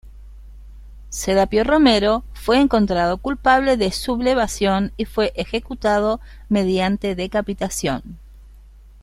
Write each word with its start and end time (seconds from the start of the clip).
Serapio 1.09 1.63
Romero, 1.63 2.23
fue 2.33 2.59
encontrado 2.59 3.17
culpable 3.19 3.77
de 3.77 3.91
sublevación 3.91 4.91
y 4.97 5.05
fue 5.05 5.31
ejecutado 5.35 6.19
mediante 6.49 7.13
decapitación. 7.13 8.01